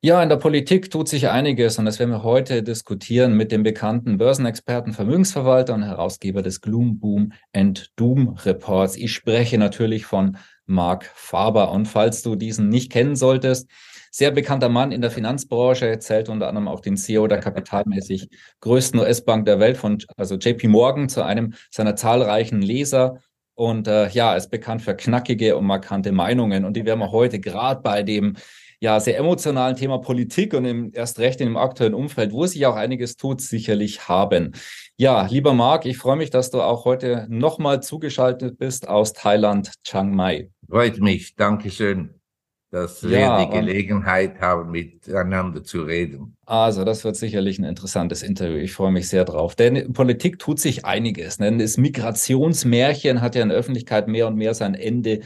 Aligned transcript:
Ja, 0.00 0.22
in 0.22 0.28
der 0.28 0.36
Politik 0.36 0.92
tut 0.92 1.08
sich 1.08 1.28
einiges 1.28 1.76
und 1.80 1.84
das 1.84 1.98
werden 1.98 2.12
wir 2.12 2.22
heute 2.22 2.62
diskutieren 2.62 3.34
mit 3.34 3.50
dem 3.50 3.64
bekannten 3.64 4.16
Börsenexperten, 4.16 4.92
Vermögensverwalter 4.92 5.74
und 5.74 5.82
Herausgeber 5.82 6.40
des 6.40 6.60
Gloom, 6.60 7.00
Boom 7.00 7.32
and 7.52 7.90
Doom 7.96 8.28
Reports. 8.44 8.94
Ich 8.94 9.12
spreche 9.12 9.58
natürlich 9.58 10.06
von 10.06 10.36
Mark 10.66 11.10
Faber 11.16 11.72
und 11.72 11.86
falls 11.86 12.22
du 12.22 12.36
diesen 12.36 12.68
nicht 12.68 12.92
kennen 12.92 13.16
solltest, 13.16 13.68
sehr 14.12 14.30
bekannter 14.30 14.68
Mann 14.68 14.92
in 14.92 15.00
der 15.00 15.10
Finanzbranche, 15.10 15.98
zählt 15.98 16.28
unter 16.28 16.46
anderem 16.46 16.68
auch 16.68 16.78
den 16.78 16.96
CEO 16.96 17.26
der 17.26 17.40
kapitalmäßig 17.40 18.28
größten 18.60 19.00
US-Bank 19.00 19.46
der 19.46 19.58
Welt 19.58 19.76
von, 19.76 19.98
also 20.16 20.36
JP 20.36 20.68
Morgan, 20.68 21.08
zu 21.08 21.24
einem 21.24 21.54
seiner 21.72 21.96
zahlreichen 21.96 22.62
Leser. 22.62 23.18
Und 23.54 23.88
äh, 23.88 24.08
ja, 24.10 24.36
ist 24.36 24.52
bekannt 24.52 24.82
für 24.82 24.94
knackige 24.94 25.56
und 25.56 25.64
markante 25.66 26.12
Meinungen. 26.12 26.64
Und 26.64 26.76
die 26.76 26.84
werden 26.84 27.00
wir 27.00 27.10
heute 27.10 27.40
gerade 27.40 27.82
bei 27.82 28.04
dem 28.04 28.36
ja, 28.80 29.00
sehr 29.00 29.18
emotionalen 29.18 29.76
Thema 29.76 29.98
Politik 29.98 30.54
und 30.54 30.64
im, 30.64 30.92
erst 30.94 31.18
recht 31.18 31.40
in 31.40 31.48
dem 31.48 31.56
aktuellen 31.56 31.94
Umfeld, 31.94 32.32
wo 32.32 32.46
sich 32.46 32.64
auch 32.66 32.76
einiges 32.76 33.16
tut, 33.16 33.40
sicherlich 33.40 34.08
haben. 34.08 34.52
Ja, 34.96 35.26
lieber 35.26 35.54
Marc, 35.54 35.86
ich 35.86 35.98
freue 35.98 36.16
mich, 36.16 36.30
dass 36.30 36.50
du 36.50 36.60
auch 36.60 36.84
heute 36.84 37.26
nochmal 37.28 37.82
zugeschaltet 37.82 38.58
bist 38.58 38.88
aus 38.88 39.12
Thailand, 39.12 39.72
Chiang 39.84 40.14
Mai. 40.14 40.50
Freut 40.68 41.00
mich, 41.00 41.34
Dankeschön 41.34 42.18
dass 42.70 43.02
wir 43.02 43.18
ja, 43.18 43.44
die 43.44 43.50
Gelegenheit 43.50 44.40
haben, 44.40 44.70
miteinander 44.70 45.64
zu 45.64 45.82
reden. 45.82 46.36
Also, 46.44 46.84
das 46.84 47.02
wird 47.04 47.16
sicherlich 47.16 47.58
ein 47.58 47.64
interessantes 47.64 48.22
Interview. 48.22 48.58
Ich 48.58 48.72
freue 48.72 48.92
mich 48.92 49.08
sehr 49.08 49.24
drauf. 49.24 49.54
Denn 49.54 49.76
in 49.76 49.92
Politik 49.94 50.38
tut 50.38 50.60
sich 50.60 50.84
einiges. 50.84 51.38
Denn 51.38 51.58
das 51.58 51.78
Migrationsmärchen 51.78 53.20
hat 53.22 53.34
ja 53.34 53.42
in 53.42 53.48
der 53.48 53.58
Öffentlichkeit 53.58 54.08
mehr 54.08 54.26
und 54.26 54.36
mehr 54.36 54.54
sein 54.54 54.74
Ende 54.74 55.20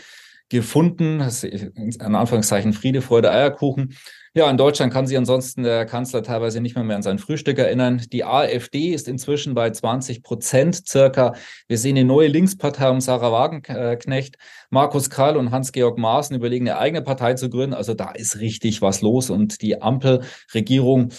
gefunden. 0.53 1.19
Das 1.19 1.43
ist 1.43 2.01
an 2.01 2.15
Anführungszeichen 2.15 2.73
Friede, 2.73 3.03
Freude, 3.03 3.33
Eierkuchen. 3.33 3.97
Ja, 4.35 4.49
in 4.49 4.57
Deutschland 4.57 4.93
kann 4.93 5.07
sich 5.07 5.19
ansonsten 5.19 5.63
der 5.63 5.85
Kanzler 5.85 6.23
teilweise 6.23 6.61
nicht 6.61 6.75
mehr, 6.75 6.85
mehr 6.85 6.97
an 6.97 7.03
sein 7.03 7.19
Frühstück 7.19 7.59
erinnern. 7.59 8.01
Die 8.13 8.25
AfD 8.25 8.95
ist 8.95 9.07
inzwischen 9.07 9.55
bei 9.55 9.69
20 9.69 10.23
Prozent 10.23 10.87
circa. 10.89 11.35
Wir 11.69 11.77
sehen 11.77 11.99
eine 11.99 12.07
neue 12.07 12.29
Linkspartei 12.29 12.89
um 12.89 13.01
Sarah 13.01 13.31
Wagenknecht. 13.33 14.37
Markus 14.71 15.11
Karl 15.11 15.37
und 15.37 15.51
Hans-Georg 15.51 15.99
Maaßen 15.99 16.35
überlegen, 16.35 16.69
eine 16.69 16.79
eigene 16.79 17.03
Partei 17.03 17.35
zu 17.35 17.51
gründen. 17.51 17.75
Also 17.75 17.93
da 17.93 18.13
ist 18.13 18.39
richtig 18.39 18.81
was 18.81 19.03
los 19.03 19.29
und 19.29 19.61
die 19.61 19.83
Ampelregierung 19.83 21.11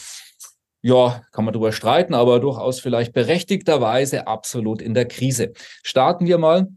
ja, 0.81 1.21
kann 1.31 1.45
man 1.45 1.53
darüber 1.53 1.71
streiten, 1.71 2.13
aber 2.13 2.39
durchaus 2.39 2.79
vielleicht 2.79 3.13
berechtigterweise 3.13 4.27
absolut 4.27 4.81
in 4.81 4.93
der 4.93 5.07
Krise. 5.07 5.53
Starten 5.81 6.25
wir 6.25 6.37
mal 6.37 6.67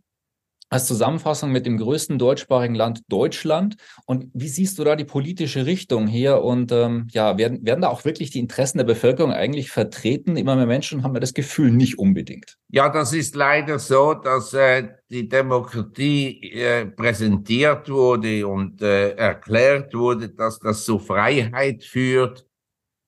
als 0.69 0.87
Zusammenfassung 0.87 1.53
mit 1.53 1.65
dem 1.65 1.79
größten 1.79 2.19
deutschsprachigen 2.19 2.75
Land 2.75 3.03
Deutschland. 3.09 3.77
Und 4.05 4.29
wie 4.35 4.49
siehst 4.49 4.79
du 4.79 4.85
da 4.85 4.97
die 4.97 5.05
politische 5.05 5.65
Richtung 5.65 6.07
hier? 6.07 6.43
Und 6.43 6.73
ähm, 6.73 7.07
ja, 7.13 7.39
werden, 7.39 7.65
werden 7.65 7.83
da 7.83 7.89
auch 7.89 8.05
wirklich 8.05 8.31
die 8.31 8.41
Interessen 8.41 8.79
der 8.79 8.85
Bevölkerung 8.85 9.33
eigentlich 9.33 9.71
vertreten? 9.71 10.37
Immer 10.37 10.57
mehr 10.57 10.67
Menschen 10.67 11.05
haben 11.05 11.15
ja 11.15 11.21
das 11.21 11.35
Gefühl, 11.35 11.71
nicht 11.71 11.99
unbedingt. 11.99 12.57
Ja, 12.69 12.89
das 12.89 13.13
ist 13.13 13.37
leider 13.37 13.79
so, 13.79 14.15
dass 14.15 14.53
äh, 14.55 14.89
die 15.09 15.29
Demokratie 15.29 16.43
äh, 16.53 16.87
präsentiert 16.87 17.89
wurde 17.89 18.47
und 18.47 18.83
äh, 18.83 19.11
erklärt 19.11 19.95
wurde, 19.95 20.31
dass 20.31 20.59
das 20.59 20.85
zu 20.85 20.99
Freiheit 20.99 21.85
führt 21.85 22.45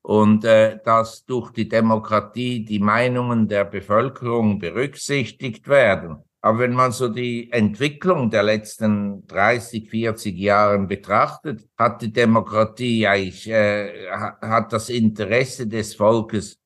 und 0.02 0.44
äh, 0.44 0.78
dass 0.84 1.24
durch 1.26 1.50
die 1.50 1.68
Demokratie 1.68 2.64
die 2.64 2.78
Meinungen 2.78 3.48
der 3.48 3.64
Bevölkerung 3.64 4.60
berücksichtigt 4.60 5.66
werden. 5.66 6.22
Aber 6.40 6.60
wenn 6.60 6.72
man 6.72 6.92
so 6.92 7.08
die 7.08 7.50
Entwicklung 7.50 8.30
der 8.30 8.44
letzten 8.44 9.26
30, 9.26 9.90
40 9.90 10.36
Jahren 10.36 10.86
betrachtet, 10.86 11.68
hat 11.76 12.00
die 12.02 12.12
Demokratie 12.12 13.06
eigentlich, 13.06 13.48
äh, 13.48 14.08
hat 14.10 14.72
das 14.72 14.88
Interesse 14.88 15.66
des 15.66 15.94
Volkes 15.96 16.58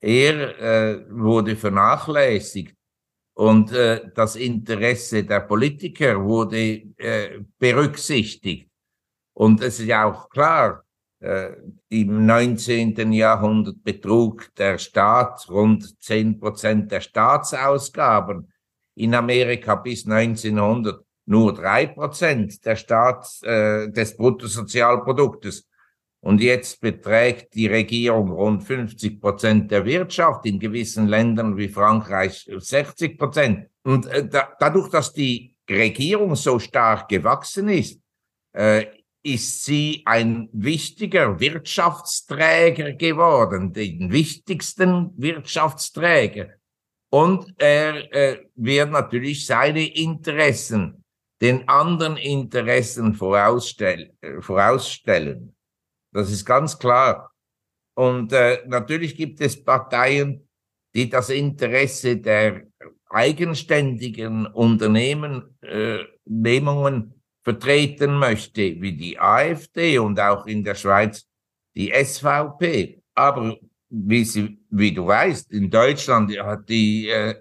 eher 0.00 0.58
äh, 0.58 1.06
wurde 1.10 1.54
vernachlässigt 1.54 2.76
und 3.34 3.72
äh, 3.72 4.10
das 4.14 4.36
Interesse 4.36 5.24
der 5.24 5.40
Politiker 5.40 6.22
wurde 6.22 6.82
äh, 6.96 7.40
berücksichtigt. 7.58 8.68
Und 9.34 9.62
es 9.62 9.80
ist 9.80 9.86
ja 9.86 10.04
auch 10.04 10.28
klar, 10.28 10.84
äh, 11.20 11.52
im 11.88 12.26
19. 12.26 13.12
Jahrhundert 13.12 13.82
betrug 13.82 14.52
der 14.56 14.78
Staat 14.78 15.48
rund 15.48 16.02
10 16.02 16.38
Prozent 16.40 16.90
der 16.90 17.00
Staatsausgaben 17.00 18.51
in 18.94 19.14
Amerika 19.14 19.74
bis 19.76 20.06
1900 20.06 21.04
nur 21.26 21.54
drei 21.54 21.86
Prozent 21.86 22.64
der 22.64 22.76
Staats, 22.76 23.42
äh, 23.42 23.90
des 23.90 24.16
Bruttosozialproduktes. 24.16 25.68
Und 26.20 26.40
jetzt 26.40 26.80
beträgt 26.80 27.54
die 27.54 27.66
Regierung 27.66 28.30
rund 28.30 28.62
50 28.62 29.20
Prozent 29.20 29.70
der 29.70 29.84
Wirtschaft, 29.84 30.46
in 30.46 30.58
gewissen 30.58 31.08
Ländern 31.08 31.56
wie 31.56 31.68
Frankreich 31.68 32.48
60 32.56 33.18
Prozent. 33.18 33.68
Und 33.82 34.06
äh, 34.06 34.28
da, 34.28 34.52
dadurch, 34.58 34.88
dass 34.90 35.12
die 35.12 35.56
Regierung 35.68 36.36
so 36.36 36.58
stark 36.58 37.08
gewachsen 37.08 37.68
ist, 37.68 38.00
äh, 38.52 38.86
ist 39.24 39.64
sie 39.64 40.02
ein 40.04 40.48
wichtiger 40.52 41.38
Wirtschaftsträger 41.38 42.92
geworden, 42.92 43.72
den 43.72 44.10
wichtigsten 44.10 45.12
Wirtschaftsträger 45.16 46.50
und 47.12 47.54
er 47.58 48.10
äh, 48.14 48.46
wird 48.54 48.90
natürlich 48.90 49.44
seine 49.44 49.86
Interessen 49.86 51.04
den 51.42 51.68
anderen 51.68 52.16
Interessen 52.16 53.14
vorausstell 53.14 54.14
äh, 54.22 54.40
vorausstellen. 54.40 55.54
Das 56.12 56.30
ist 56.30 56.44
ganz 56.44 56.78
klar. 56.78 57.30
Und 57.94 58.32
äh, 58.32 58.62
natürlich 58.66 59.14
gibt 59.14 59.40
es 59.42 59.62
Parteien, 59.62 60.48
die 60.94 61.10
das 61.10 61.28
Interesse 61.28 62.16
der 62.16 62.62
eigenständigen 63.10 64.46
Unternehmen, 64.46 65.58
äh, 65.60 65.98
Nehmungen 66.24 67.20
vertreten 67.44 68.14
möchte, 68.14 68.80
wie 68.80 68.96
die 68.96 69.18
AfD 69.18 69.98
und 69.98 70.18
auch 70.18 70.46
in 70.46 70.64
der 70.64 70.76
Schweiz 70.76 71.28
die 71.74 71.92
SVP. 71.92 73.02
Aber 73.14 73.58
wie, 73.92 74.24
sie, 74.24 74.58
wie 74.70 74.92
du 74.92 75.06
weißt, 75.06 75.52
in 75.52 75.70
Deutschland 75.70 76.36
hat 76.38 76.68
die 76.68 77.08
äh, 77.08 77.34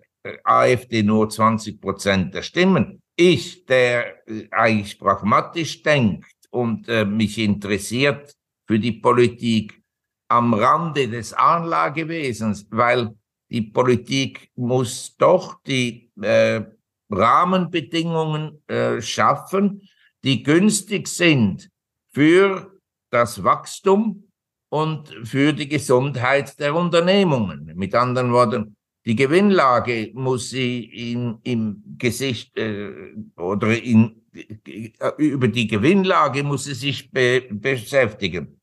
AfD 0.44 1.02
nur 1.02 1.30
20 1.30 1.80
Prozent 1.80 2.34
der 2.34 2.42
Stimmen. 2.42 3.02
Ich, 3.16 3.66
der 3.66 4.28
äh, 4.28 4.48
eigentlich 4.52 5.00
pragmatisch 5.00 5.82
denkt 5.82 6.26
und 6.50 6.90
äh, 6.90 7.06
mich 7.06 7.38
interessiert 7.38 8.34
für 8.68 8.80
die 8.80 8.92
Politik 8.92 9.82
am 10.28 10.54
Rande 10.54 11.08
des 11.08 11.34
Anlagewesens, 11.34 12.68
weil 12.70 13.16
die 13.50 13.62
Politik 13.62 14.50
muss 14.56 15.16
doch 15.18 15.62
die 15.64 16.12
äh, 16.22 16.62
Rahmenbedingungen 17.10 18.62
äh, 18.68 19.02
schaffen, 19.02 19.82
die 20.24 20.44
günstig 20.44 21.08
sind 21.08 21.70
für 22.14 22.80
das 23.10 23.44
Wachstum 23.44 24.31
und 24.72 25.14
für 25.24 25.52
die 25.52 25.68
Gesundheit 25.68 26.58
der 26.60 26.74
Unternehmungen. 26.74 27.72
Mit 27.76 27.94
anderen 27.94 28.32
Worten, 28.32 28.78
die 29.06 29.16
Gewinnlage 29.16 30.12
muss 30.14 30.50
sie 30.50 31.12
in, 31.12 31.40
im 31.44 31.84
Gesicht 31.98 32.58
äh, 32.58 33.14
oder 33.36 33.78
in, 33.78 34.24
äh, 34.34 34.92
über 35.18 35.50
die 35.50 35.68
Gewinnlage 35.68 36.44
muss 36.44 36.64
sie 36.64 36.74
sich 36.74 37.12
be, 37.12 37.44
beschäftigen. 37.52 38.62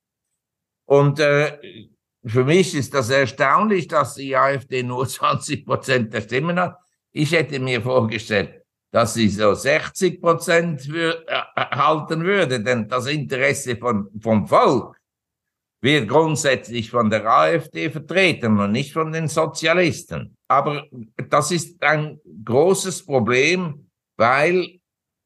Und 0.86 1.20
äh, 1.20 1.58
für 2.24 2.44
mich 2.44 2.74
ist 2.74 2.94
das 2.94 3.10
erstaunlich, 3.10 3.86
dass 3.86 4.14
die 4.14 4.34
AfD 4.34 4.82
nur 4.82 5.06
20 5.08 5.66
Prozent 5.66 6.14
der 6.14 6.22
Stimmen 6.22 6.58
hat. 6.58 6.78
Ich 7.12 7.32
hätte 7.32 7.60
mir 7.60 7.82
vorgestellt, 7.82 8.62
dass 8.92 9.12
sie 9.12 9.28
so 9.28 9.52
60 9.52 10.22
Prozent 10.22 10.88
äh, 10.88 11.12
halten 11.56 12.24
würde, 12.24 12.62
denn 12.62 12.88
das 12.88 13.06
Interesse 13.08 13.76
von, 13.76 14.08
vom 14.18 14.46
Volk 14.46 14.97
wird 15.80 16.08
grundsätzlich 16.08 16.90
von 16.90 17.08
der 17.10 17.26
AfD 17.26 17.90
vertreten 17.90 18.58
und 18.58 18.72
nicht 18.72 18.92
von 18.92 19.12
den 19.12 19.28
Sozialisten. 19.28 20.36
Aber 20.48 20.86
das 21.28 21.50
ist 21.50 21.82
ein 21.82 22.18
großes 22.44 23.04
Problem, 23.04 23.90
weil 24.16 24.80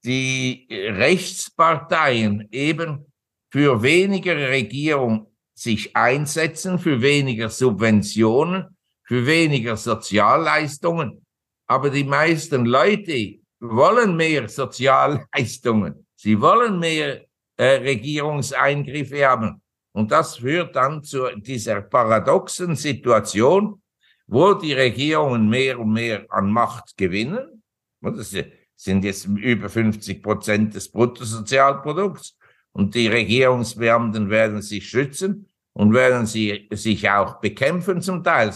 die 0.05 0.67
Rechtsparteien 0.71 2.49
eben 2.51 3.07
für 3.51 3.83
weniger 3.83 4.37
Regierung 4.37 5.33
sich 5.55 5.95
einsetzen 5.95 6.79
für 6.79 7.01
weniger 7.01 7.49
Subventionen, 7.49 8.77
für 9.05 9.27
weniger 9.27 9.77
Sozialleistungen. 9.77 11.25
Aber 11.69 11.91
die 11.91 12.05
meisten 12.05 12.67
Leute 12.67 13.39
wollen 13.61 14.17
mehr 14.17 14.49
Sozialleistungen. 14.49 16.07
Sie 16.17 16.41
wollen 16.41 16.79
mehr 16.79 17.25
äh, 17.57 17.65
Regierungseingriffe 17.65 19.27
haben. 19.27 19.62
Und 19.93 20.11
das 20.11 20.37
führt 20.37 20.75
dann 20.75 21.03
zu 21.03 21.27
dieser 21.37 21.83
paradoxen 21.83 22.77
Situation, 22.77 23.83
wo 24.27 24.55
die 24.55 24.73
Regierungen 24.73 25.49
mehr 25.49 25.79
und 25.79 25.93
mehr 25.93 26.25
an 26.31 26.51
Macht 26.51 26.97
gewinnen. 26.97 27.63
Das 28.01 28.35
sind 28.77 29.05
jetzt 29.05 29.27
über 29.27 29.69
50 29.69 30.23
Prozent 30.23 30.75
des 30.75 30.91
Bruttosozialprodukts. 30.91 32.37
Und 32.73 32.95
die 32.95 33.07
Regierungsbeamten 33.07 34.31
werden 34.31 34.63
sich 34.63 34.89
schützen 34.89 35.49
und 35.75 35.93
werden 35.93 36.27
sie 36.27 36.69
sich 36.73 37.09
auch 37.11 37.41
bekämpfen 37.41 38.01
zum 38.01 38.25
Teil. 38.25 38.55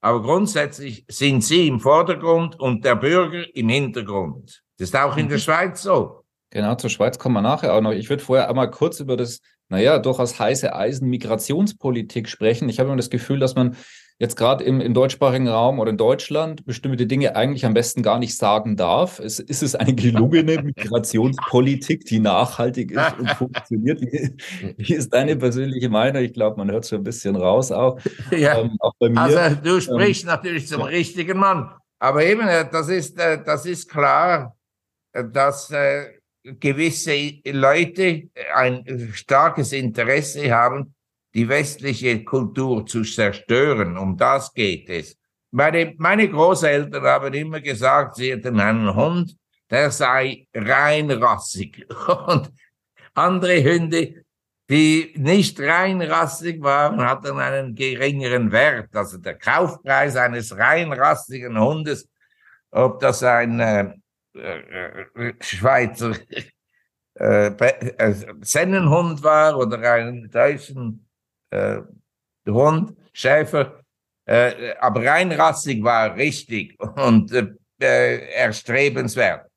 Aber 0.00 0.22
grundsätzlich 0.22 1.04
sind 1.08 1.44
sie 1.44 1.68
im 1.68 1.78
Vordergrund 1.78 2.58
und 2.58 2.84
der 2.84 2.96
Bürger 2.96 3.44
im 3.54 3.68
Hintergrund. 3.68 4.62
Das 4.78 4.88
ist 4.88 4.96
auch 4.96 5.16
in 5.18 5.28
der 5.28 5.36
mhm. 5.36 5.42
Schweiz 5.42 5.82
so. 5.82 6.24
Genau, 6.48 6.74
zur 6.74 6.90
Schweiz 6.90 7.18
kommen 7.18 7.34
wir 7.34 7.42
nachher 7.42 7.74
auch 7.74 7.82
noch. 7.82 7.92
Ich 7.92 8.08
würde 8.08 8.24
vorher 8.24 8.48
einmal 8.48 8.70
kurz 8.70 8.98
über 8.98 9.16
das, 9.16 9.40
naja, 9.70 9.98
durchaus 9.98 10.38
heiße 10.38 10.74
Eisen 10.74 11.08
Migrationspolitik 11.08 12.28
sprechen. 12.28 12.68
Ich 12.68 12.78
habe 12.78 12.88
immer 12.88 12.96
das 12.96 13.10
Gefühl, 13.10 13.38
dass 13.38 13.54
man 13.54 13.76
jetzt 14.20 14.36
gerade 14.36 14.62
im, 14.64 14.80
im 14.80 14.92
deutschsprachigen 14.92 15.48
Raum 15.48 15.78
oder 15.78 15.90
in 15.90 15.96
Deutschland 15.96 16.66
bestimmte 16.66 17.06
Dinge 17.06 17.36
eigentlich 17.36 17.64
am 17.64 17.72
besten 17.72 18.02
gar 18.02 18.18
nicht 18.18 18.36
sagen 18.36 18.76
darf. 18.76 19.18
Es, 19.18 19.38
ist 19.38 19.62
es 19.62 19.74
eine 19.74 19.94
gelungene 19.94 20.62
Migrationspolitik, 20.62 22.04
die 22.04 22.20
nachhaltig 22.20 22.90
ist 22.90 23.18
und 23.18 23.30
funktioniert? 23.38 24.00
Wie, 24.02 24.34
wie 24.76 24.94
ist 24.94 25.14
deine 25.14 25.36
persönliche 25.36 25.88
Meinung? 25.88 26.22
Ich 26.22 26.34
glaube, 26.34 26.58
man 26.58 26.70
hört 26.70 26.86
schon 26.86 27.00
ein 27.00 27.04
bisschen 27.04 27.34
raus 27.34 27.72
auch. 27.72 27.98
Ja. 28.30 28.58
Ähm, 28.58 28.76
auch 28.80 28.92
bei 28.98 29.08
mir. 29.08 29.20
Also 29.20 29.56
du 29.62 29.80
sprichst 29.80 30.24
ähm, 30.24 30.28
natürlich 30.28 30.68
zum 30.68 30.80
ja. 30.80 30.86
richtigen 30.86 31.38
Mann. 31.38 31.70
Aber 31.98 32.24
eben, 32.24 32.46
äh, 32.46 32.68
das 32.70 32.88
ist, 32.88 33.18
äh, 33.18 33.42
das 33.42 33.64
ist 33.64 33.88
klar, 33.88 34.54
äh, 35.12 35.24
dass 35.24 35.72
gewisse 36.42 37.40
Leute 37.44 38.28
ein 38.54 39.10
starkes 39.12 39.72
Interesse 39.72 40.50
haben, 40.52 40.94
die 41.34 41.48
westliche 41.48 42.24
Kultur 42.24 42.86
zu 42.86 43.02
zerstören. 43.02 43.96
Um 43.96 44.16
das 44.16 44.52
geht 44.52 44.88
es. 44.88 45.16
Meine, 45.52 45.94
meine 45.98 46.28
Großeltern 46.28 47.02
haben 47.04 47.34
immer 47.34 47.60
gesagt, 47.60 48.16
sie 48.16 48.32
hätten 48.32 48.60
einen 48.60 48.94
Hund, 48.94 49.36
der 49.68 49.90
sei 49.90 50.46
reinrassig. 50.54 51.86
Und 52.26 52.52
andere 53.14 53.62
Hunde, 53.62 54.24
die 54.68 55.12
nicht 55.16 55.58
reinrassig 55.60 56.62
waren, 56.62 57.04
hatten 57.04 57.38
einen 57.38 57.74
geringeren 57.74 58.52
Wert. 58.52 58.94
Also 58.94 59.18
der 59.18 59.36
Kaufpreis 59.36 60.16
eines 60.16 60.56
reinrassigen 60.56 61.58
Hundes, 61.58 62.08
ob 62.70 63.00
das 63.00 63.22
ein 63.24 63.58
äh, 63.58 63.92
Schweizer 65.40 66.14
äh, 67.14 67.46
äh, 67.48 68.14
Sennenhund 68.40 69.22
war 69.22 69.58
oder 69.58 69.78
einen 69.92 70.30
deutschen 70.30 71.08
äh, 71.50 71.80
Hund, 72.46 72.96
Schäfer, 73.12 73.82
äh, 74.26 74.74
aber 74.78 75.04
reinrassig 75.04 75.82
war 75.82 76.14
richtig 76.14 76.78
und 76.80 77.32
äh, 77.32 78.32
erstrebenswert. 78.32 79.50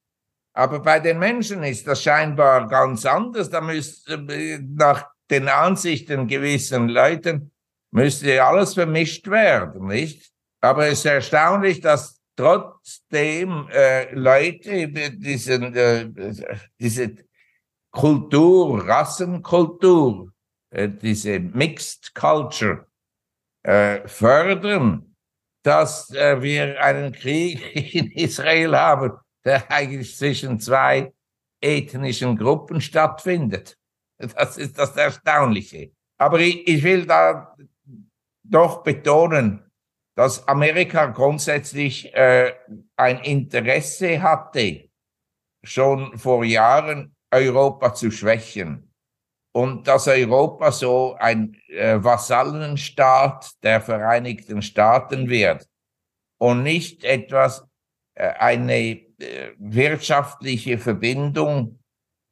Aber 0.55 0.79
bei 0.79 0.99
den 0.99 1.19
Menschen 1.19 1.63
ist 1.63 1.87
das 1.87 2.03
scheinbar 2.03 2.67
ganz 2.67 3.05
anders. 3.05 3.49
Da 3.49 3.61
müsste 3.61 4.13
äh, 4.13 4.59
nach 4.59 5.07
den 5.29 5.47
Ansichten 5.47 6.27
gewissen 6.27 6.89
Leuten 6.89 7.51
müsste 7.91 8.43
alles 8.43 8.73
vermischt 8.73 9.27
werden, 9.29 9.87
nicht? 9.87 10.31
Aber 10.61 10.87
es 10.87 10.99
ist 10.99 11.05
erstaunlich, 11.05 11.79
dass 11.79 12.19
trotzdem 12.35 13.67
äh, 13.71 14.13
Leute 14.13 14.89
diesen, 15.11 15.75
äh, 15.75 16.09
diese 16.79 17.15
Kultur, 17.91 18.87
Rassenkultur 18.87 20.33
äh, 20.73 20.89
diese 20.89 21.39
Mixed 21.39 22.15
Culture 22.15 22.87
äh, 23.63 24.07
fördern, 24.07 25.15
dass 25.63 26.09
äh, 26.11 26.41
wir 26.41 26.81
einen 26.83 27.11
Krieg 27.13 27.75
in 27.95 28.11
Israel 28.11 28.75
haben, 28.75 29.11
der 29.45 29.69
eigentlich 29.71 30.17
zwischen 30.17 30.59
zwei 30.59 31.13
ethnischen 31.61 32.35
Gruppen 32.35 32.81
stattfindet. 32.81 33.77
Das 34.17 34.57
ist 34.57 34.77
das 34.77 34.95
Erstaunliche. 34.97 35.91
Aber 36.17 36.39
ich, 36.39 36.67
ich 36.67 36.83
will 36.83 37.05
da 37.05 37.55
doch 38.43 38.83
betonen, 38.83 39.71
dass 40.15 40.47
Amerika 40.47 41.07
grundsätzlich 41.07 42.13
äh, 42.13 42.53
ein 42.95 43.19
Interesse 43.19 44.21
hatte, 44.21 44.89
schon 45.63 46.17
vor 46.17 46.43
Jahren 46.43 47.15
Europa 47.31 47.93
zu 47.93 48.11
schwächen. 48.11 48.91
Und 49.55 49.87
dass 49.87 50.07
Europa 50.07 50.71
so 50.71 51.15
ein 51.19 51.55
äh, 51.67 52.03
Vasallenstaat 52.03 53.51
der 53.63 53.81
Vereinigten 53.81 54.61
Staaten 54.61 55.29
wird 55.29 55.67
und 56.39 56.63
nicht 56.63 57.03
etwas, 57.03 57.65
äh, 58.15 58.29
eine 58.39 58.73
äh, 58.73 59.53
wirtschaftliche 59.57 60.77
Verbindung, 60.77 61.79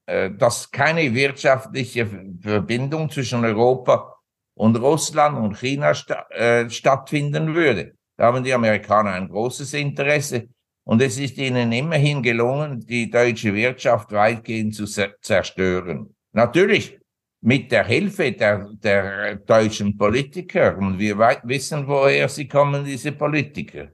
äh, 0.08 0.32
dass 0.32 0.72
keine 0.72 1.14
wirtschaftliche 1.14 2.08
Verbindung 2.42 3.10
zwischen 3.10 3.46
Europa 3.46 4.21
und 4.56 4.76
Russland 4.78 5.38
und 5.38 5.58
China 5.58 5.94
sta 5.94 6.26
äh, 6.30 6.70
stattfinden 6.70 7.56
würde. 7.56 7.94
Da 8.18 8.26
haben 8.26 8.44
die 8.44 8.54
Amerikaner 8.54 9.14
ein 9.14 9.30
großes 9.30 9.74
Interesse. 9.74 10.48
Und 10.84 11.02
es 11.02 11.18
ist 11.18 11.38
ihnen 11.38 11.72
immerhin 11.72 12.24
gelungen, 12.24 12.80
die 12.80 13.10
deutsche 13.10 13.54
Wirtschaft 13.54 14.12
weitgehend 14.12 14.76
zu 14.76 14.86
zerstören. 14.86 16.14
Natürlich 16.34 17.00
mit 17.42 17.72
der 17.72 17.86
Hilfe 17.86 18.32
der, 18.32 18.70
der 18.74 19.36
deutschen 19.36 19.98
Politiker. 19.98 20.78
Und 20.78 21.00
wir 21.00 21.18
wissen, 21.44 21.88
woher 21.88 22.30
sie 22.30 22.48
kommen, 22.48 22.86
diese 22.86 23.12
Politiker. 23.12 23.90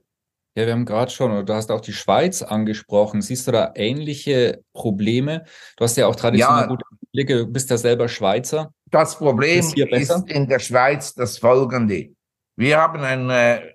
Ja, 0.56 0.66
wir 0.66 0.74
haben 0.74 0.86
gerade 0.86 1.12
schon, 1.12 1.46
du 1.46 1.54
hast 1.54 1.72
auch 1.72 1.82
die 1.82 1.94
Schweiz 1.94 2.42
angesprochen. 2.42 3.22
Siehst 3.22 3.48
du 3.48 3.52
da 3.52 3.72
ähnliche 3.76 4.64
Probleme? 4.74 5.44
Du 5.78 5.84
hast 5.84 5.96
ja 5.98 6.08
auch 6.08 6.16
traditionell 6.16 6.64
ja, 6.64 6.68
gute 6.68 6.84
Blicke, 7.14 7.38
du 7.38 7.48
bist 7.48 7.70
ja 7.70 7.78
selber 7.78 8.10
Schweizer. 8.10 8.74
Das 8.90 9.18
Problem 9.18 9.60
ist, 9.60 9.78
ist 9.78 10.30
in 10.30 10.48
der 10.48 10.60
Schweiz 10.60 11.14
das 11.14 11.38
folgende. 11.38 12.10
Wir 12.56 12.78
haben 12.78 13.02
einen 13.02 13.30
äh, 13.30 13.74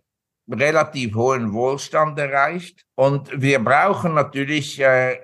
relativ 0.50 1.14
hohen 1.14 1.52
Wohlstand 1.52 2.18
erreicht 2.18 2.84
und 2.94 3.30
wir 3.40 3.62
brauchen 3.62 4.14
natürlich 4.14 4.80
äh, 4.80 5.18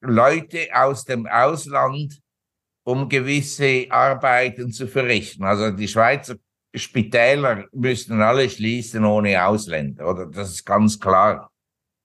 Leute 0.00 0.68
aus 0.72 1.04
dem 1.04 1.26
Ausland, 1.26 2.20
um 2.84 3.08
gewisse 3.08 3.86
Arbeiten 3.90 4.72
zu 4.72 4.86
verrichten. 4.86 5.44
Also 5.44 5.70
die 5.70 5.88
Schweizer 5.88 6.36
Spitäler 6.74 7.64
müssten 7.72 8.20
alle 8.20 8.48
schließen 8.48 9.04
ohne 9.04 9.44
Ausländer, 9.44 10.08
oder? 10.08 10.26
Das 10.26 10.50
ist 10.50 10.64
ganz 10.64 11.00
klar. 11.00 11.50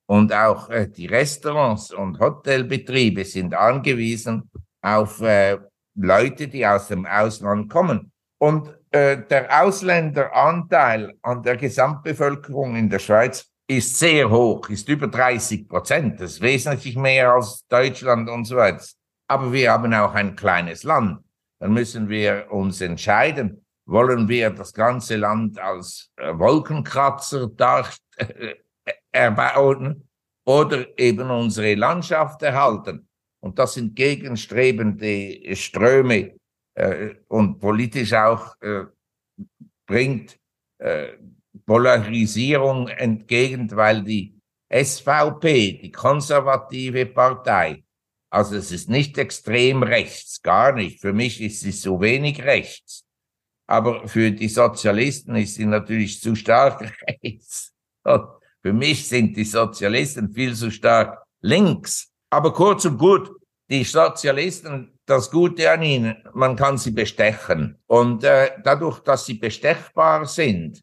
Und 0.06 0.34
auch 0.34 0.70
äh, 0.70 0.88
die 0.88 1.06
Restaurants 1.06 1.92
und 1.92 2.20
Hotelbetriebe 2.20 3.26
sind 3.26 3.54
angewiesen 3.54 4.50
auf 4.82 5.22
äh, 5.22 5.58
Leute, 5.96 6.48
die 6.48 6.66
aus 6.66 6.88
dem 6.88 7.06
Ausland 7.06 7.70
kommen. 7.70 8.12
Und 8.40 8.74
äh, 8.92 9.18
der 9.30 9.64
Ausländeranteil 9.64 11.14
an 11.22 11.44
der 11.44 11.58
Gesamtbevölkerung 11.58 12.76
in 12.76 12.90
der 12.90 13.00
Schweiz 13.00 13.46
ist 13.68 13.98
sehr 13.98 14.30
hoch, 14.30 14.70
ist 14.70 14.90
über 14.90 15.08
30 15.08 15.68
Prozent. 15.68 16.20
Das 16.20 16.34
ist 16.34 16.42
wesentlich 16.42 16.96
mehr 16.96 17.34
als 17.34 17.66
Deutschland 17.68 18.30
und 18.30 18.46
so 18.46 18.58
weiter 18.58 18.84
aber 19.34 19.52
wir 19.52 19.72
haben 19.72 19.94
auch 19.94 20.14
ein 20.14 20.36
kleines 20.36 20.84
Land. 20.84 21.24
Dann 21.60 21.74
müssen 21.74 22.10
wir 22.10 22.52
uns 22.52 22.82
entscheiden, 22.82 23.66
wollen 23.86 24.28
wir 24.28 24.50
das 24.52 24.74
ganze 24.74 25.16
Land 25.18 25.60
als 25.60 26.12
äh, 26.18 26.38
Wolkenkratzer 26.38 27.48
dar 27.48 27.88
äh, 28.18 28.56
erbauen 29.12 30.08
oder 30.46 30.86
eben 31.00 31.30
unsere 31.30 31.76
Landschaft 31.76 32.44
erhalten. 32.44 33.08
Und 33.44 33.60
das 33.60 33.74
sind 33.74 33.94
gegenstrebende 33.94 35.54
Ströme 35.58 36.38
äh, 36.76 37.16
und 37.28 37.60
politisch 37.60 38.14
auch 38.14 38.56
äh, 38.62 38.86
bringt 39.86 40.40
äh, 40.78 41.18
Polarisierung 41.66 42.88
entgegen, 42.88 43.70
weil 43.72 44.02
die 44.02 44.40
SVP, 44.72 45.74
die 45.74 45.92
konservative 45.92 47.06
Partei, 47.06 47.84
also 48.30 48.56
es 48.56 48.72
ist 48.72 48.90
nicht 48.90 49.18
extrem 49.18 49.84
rechts, 49.84 50.42
gar 50.42 50.72
nicht. 50.72 51.02
Für 51.02 51.12
mich 51.12 51.42
ist 51.42 51.60
sie 51.60 51.74
so 51.74 52.00
wenig 52.00 52.42
rechts. 52.44 53.04
Aber 53.68 54.08
für 54.08 54.32
die 54.32 54.48
Sozialisten 54.48 55.36
ist 55.36 55.56
sie 55.56 55.66
natürlich 55.66 56.22
zu 56.22 56.34
stark 56.36 56.94
rechts. 57.08 57.74
Und 58.06 58.26
für 58.62 58.72
mich 58.72 59.06
sind 59.06 59.36
die 59.36 59.44
Sozialisten 59.44 60.34
viel 60.34 60.56
zu 60.56 60.72
stark 60.72 61.22
links. 61.42 62.13
Aber 62.34 62.52
kurz 62.52 62.84
und 62.86 62.98
gut, 62.98 63.32
die 63.70 63.84
Sozialisten 63.84 64.98
das 65.06 65.30
Gute 65.30 65.70
an 65.70 65.84
ihnen, 65.84 66.16
man 66.34 66.56
kann 66.56 66.80
sie 66.80 66.90
bestechen. 66.90 67.78
Und 67.86 68.24
äh, 68.24 68.52
dadurch, 68.64 69.02
dass 69.02 69.28
sie 69.28 69.36
bestechbar 69.36 70.26
sind, 70.26 70.82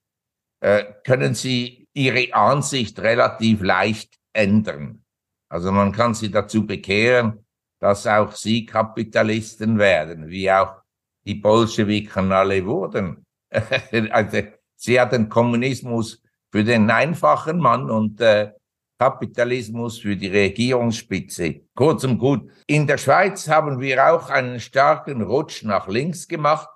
äh, 0.60 0.84
können 1.04 1.34
sie 1.34 1.88
ihre 1.92 2.32
Ansicht 2.32 3.00
relativ 3.00 3.62
leicht 3.62 4.14
ändern. 4.32 5.02
Also 5.48 5.72
man 5.72 5.90
kann 5.90 6.14
sie 6.14 6.30
dazu 6.30 6.64
bekehren, 6.64 7.44
dass 7.80 8.06
auch 8.06 8.30
sie 8.30 8.64
Kapitalisten 8.64 9.76
werden, 9.76 10.28
wie 10.28 10.48
auch 10.52 10.82
die 11.26 11.34
Bolschewiken 11.34 12.30
alle 12.30 12.64
wurden. 12.64 13.24
also, 14.10 14.38
sie 14.76 15.00
hat 15.00 15.12
den 15.12 15.28
Kommunismus 15.28 16.22
für 16.52 16.62
den 16.62 16.88
einfachen 16.90 17.58
Mann 17.58 17.90
und 17.90 18.20
äh, 18.20 18.52
Kapitalismus 19.00 19.98
für 19.98 20.14
die 20.14 20.28
Regierungsspitze. 20.28 21.62
Kurz 21.74 22.04
und 22.04 22.18
gut, 22.18 22.50
in 22.66 22.86
der 22.86 22.98
Schweiz 22.98 23.48
haben 23.48 23.80
wir 23.80 24.12
auch 24.12 24.28
einen 24.28 24.60
starken 24.60 25.22
Rutsch 25.22 25.64
nach 25.64 25.88
links 25.88 26.28
gemacht, 26.28 26.68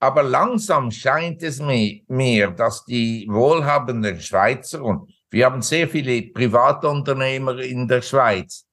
aber 0.00 0.22
langsam 0.22 0.92
scheint 0.92 1.42
es 1.42 1.58
mir, 1.60 2.52
dass 2.52 2.84
die 2.84 3.26
wohlhabenden 3.28 4.20
Schweizer 4.20 4.84
und 4.84 5.12
wir 5.30 5.46
haben 5.46 5.60
sehr 5.60 5.88
viele 5.88 6.22
Privatunternehmer 6.30 7.58
in 7.58 7.88
der 7.88 8.02
Schweiz. 8.02 8.64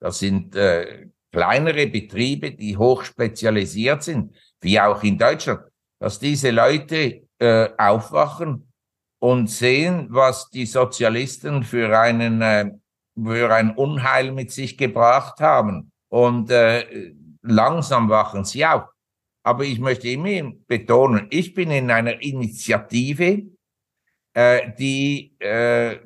Das 0.00 0.18
sind 0.18 0.56
äh, 0.56 1.06
kleinere 1.30 1.86
Betriebe, 1.86 2.50
die 2.50 2.76
hoch 2.76 3.04
spezialisiert 3.04 4.02
sind, 4.02 4.34
wie 4.60 4.80
auch 4.80 5.00
in 5.04 5.16
Deutschland, 5.16 5.60
dass 6.00 6.18
diese 6.18 6.50
Leute 6.50 7.22
äh, 7.38 7.68
aufwachen 7.78 8.71
und 9.22 9.48
sehen, 9.48 10.08
was 10.10 10.50
die 10.50 10.66
Sozialisten 10.66 11.62
für 11.62 11.96
einen 11.96 12.42
äh, 12.42 12.72
für 13.14 13.54
ein 13.54 13.70
Unheil 13.76 14.32
mit 14.32 14.50
sich 14.50 14.76
gebracht 14.76 15.38
haben. 15.38 15.92
Und 16.08 16.50
äh, 16.50 17.14
langsam 17.42 18.08
wachen 18.08 18.44
sie 18.44 18.66
auf. 18.66 18.88
Aber 19.44 19.64
ich 19.64 19.78
möchte 19.78 20.08
immer 20.08 20.50
betonen, 20.66 21.28
ich 21.30 21.54
bin 21.54 21.70
in 21.70 21.90
einer 21.92 22.20
Initiative, 22.20 23.44
äh, 24.34 24.72
die, 24.76 25.36
äh, 25.38 26.00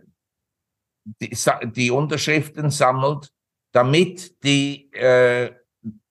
die 1.04 1.36
die 1.72 1.90
Unterschriften 1.90 2.68
sammelt, 2.68 3.30
damit 3.72 4.42
die 4.44 4.92
äh, 4.92 5.54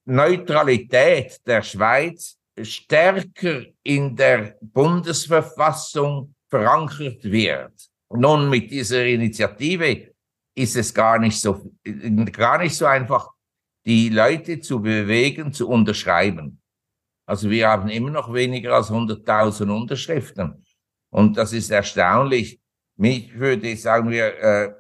Neutralität 0.06 1.40
der 1.46 1.62
Schweiz 1.62 2.40
stärker 2.64 3.64
in 3.84 4.16
der 4.16 4.58
Bundesverfassung 4.60 6.35
verankert 6.56 7.24
wird. 7.24 7.74
Nun, 8.10 8.50
mit 8.50 8.72
dieser 8.72 9.06
Initiative 9.06 10.14
ist 10.56 10.76
es 10.76 10.94
gar 10.94 11.20
nicht 11.20 11.40
so, 11.40 11.72
gar 12.32 12.60
nicht 12.60 12.76
so 12.76 12.86
einfach, 12.86 13.30
die 13.86 14.10
Leute 14.10 14.60
zu 14.60 14.82
bewegen, 14.82 15.52
zu 15.52 15.68
unterschreiben. 15.68 16.62
Also 17.28 17.50
wir 17.50 17.68
haben 17.68 17.90
immer 17.90 18.12
noch 18.12 18.34
weniger 18.34 18.74
als 18.74 18.90
100.000 18.90 19.70
Unterschriften. 19.70 20.64
Und 21.12 21.38
das 21.38 21.54
ist 21.54 21.72
erstaunlich. 21.72 22.60
Mich 22.98 23.38
würde, 23.38 23.76
sagen 23.76 24.10
wir, 24.10 24.38
äh, 24.38 24.74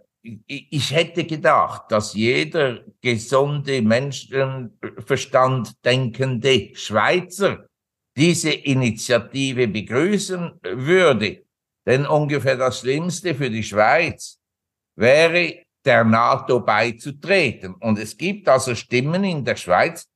ich 0.48 0.92
hätte 0.92 1.26
gedacht, 1.26 1.92
dass 1.92 2.14
jeder 2.14 2.80
gesunde 3.02 3.82
Menschenverstand 3.82 5.74
denkende 5.86 6.72
Schweizer 6.74 7.68
diese 8.16 8.52
Initiative 8.52 9.68
begrüßen 9.68 10.60
würde. 10.64 11.45
Denn 11.86 12.06
ungefähr 12.06 12.58
das 12.58 12.80
Schlimmste 12.80 13.36
für 13.36 13.50
die 13.50 13.64
Schweiz 13.64 14.40
wäre, 14.96 15.66
der 15.86 16.04
NATO 16.04 16.60
beizutreten. 16.60 17.76
Und 17.76 18.00
es 18.00 18.18
gibt 18.18 18.50
also 18.50 18.74
Stimmen 18.74 19.24
in 19.24 19.46
der 19.46 19.56
Schweiz, 19.56 20.08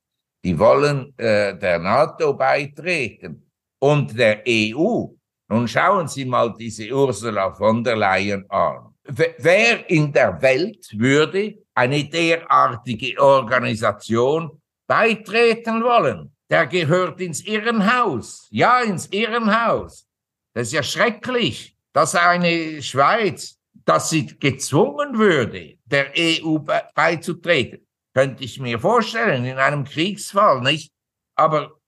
die 0.44 0.58
wollen 0.58 1.16
äh, 1.16 1.56
der 1.56 1.78
NATO 1.78 2.34
beitreten 2.34 3.48
und 3.78 4.18
der 4.18 4.42
EU. 4.48 5.06
Nun 5.48 5.68
schauen 5.68 6.08
Sie 6.08 6.24
mal 6.24 6.54
diese 6.58 6.90
Ursula 6.92 7.52
von 7.52 7.84
der 7.84 7.96
Leyen 7.96 8.48
an. 8.50 8.94
Wer 9.04 9.88
in 9.90 10.12
der 10.12 10.40
Welt 10.40 10.86
würde 10.92 11.58
eine 11.74 12.04
derartige 12.04 13.20
Organisation 13.20 14.62
beitreten 14.86 15.82
wollen? 15.82 16.32
Der 16.48 16.66
gehört 16.66 17.20
ins 17.20 17.44
Irrenhaus. 17.44 18.46
Ja, 18.50 18.80
ins 18.80 19.06
Irrenhaus. 19.06 20.06
Das 20.52 20.68
ist 20.68 20.72
ja 20.72 20.82
schrecklich, 20.82 21.76
dass 21.92 22.14
eine 22.14 22.82
Schweiz, 22.82 23.58
dass 23.84 24.10
sie 24.10 24.26
gezwungen 24.26 25.18
würde, 25.18 25.78
der 25.84 26.12
EU 26.16 26.58
beizutreten. 26.94 27.86
Könnte 28.14 28.44
ich 28.44 28.58
mir 28.58 28.78
vorstellen, 28.78 29.44
in 29.44 29.58
einem 29.58 29.84
Kriegsfall, 29.84 30.60
nicht? 30.60 30.92
Aber 31.36 31.78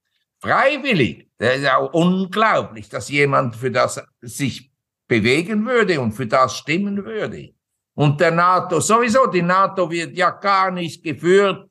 freiwillig, 0.40 1.28
das 1.38 1.57
ist 1.57 1.64
ja 1.64 1.78
unglaublich, 1.78 2.88
dass 2.88 3.09
jemand 3.09 3.57
für 3.57 3.71
das 3.71 4.00
sich 4.21 4.71
bewegen 5.09 5.66
würde 5.66 6.00
und 6.00 6.12
für 6.12 6.26
das 6.26 6.57
stimmen 6.59 7.04
würde. 7.04 7.54
Und 7.95 8.21
der 8.21 8.31
NATO, 8.31 8.81
sowieso, 8.81 9.26
die 9.26 9.42
NATO 9.42 9.90
wird 9.90 10.16
ja 10.16 10.31
gar 10.31 10.71
nicht 10.71 11.02
geführt 11.02 11.69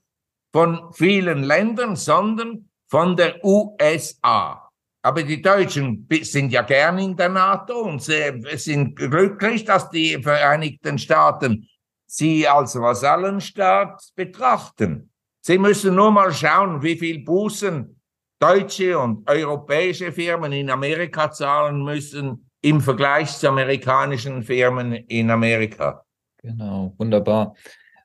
von 0.51 0.93
vielen 0.93 1.43
Ländern, 1.43 1.95
sondern 1.95 2.69
von 2.89 3.15
der 3.15 3.43
USA. 3.43 4.70
Aber 5.03 5.23
die 5.23 5.41
Deutschen 5.41 6.07
sind 6.21 6.51
ja 6.51 6.61
gern 6.61 6.99
in 6.99 7.15
der 7.15 7.29
NATO 7.29 7.81
und 7.81 8.01
sind 8.01 8.95
glücklich, 8.95 9.65
dass 9.65 9.89
die 9.89 10.21
Vereinigten 10.21 10.99
Staaten 10.99 11.67
sie 12.05 12.47
als 12.47 12.75
Vasallenstaat 12.75 14.11
betrachten. 14.15 15.09
Sie 15.41 15.57
müssen 15.57 15.95
nur 15.95 16.11
mal 16.11 16.31
schauen, 16.31 16.83
wie 16.83 16.97
viel 16.97 17.23
Bußen 17.23 17.99
deutsche 18.39 18.97
und 18.99 19.27
europäische 19.29 20.11
Firmen 20.11 20.51
in 20.51 20.69
Amerika 20.69 21.31
zahlen 21.31 21.83
müssen 21.83 22.49
im 22.61 22.81
Vergleich 22.81 23.37
zu 23.37 23.49
amerikanischen 23.49 24.43
Firmen 24.43 24.93
in 24.93 25.31
Amerika. 25.31 26.05
Genau, 26.37 26.93
wunderbar. 26.97 27.55